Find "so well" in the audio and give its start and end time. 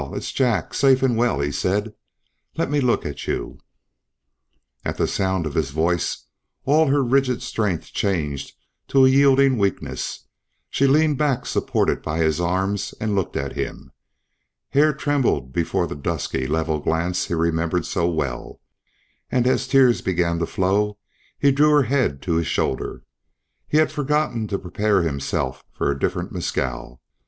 17.85-18.59